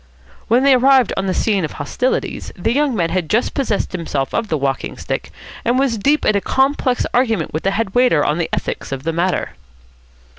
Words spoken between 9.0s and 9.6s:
the matter.